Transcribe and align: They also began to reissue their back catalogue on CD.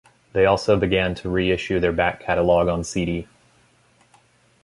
They 0.33 0.47
also 0.47 0.77
began 0.79 1.13
to 1.13 1.29
reissue 1.29 1.79
their 1.79 1.91
back 1.91 2.21
catalogue 2.21 2.67
on 2.67 2.83
CD. 2.83 3.27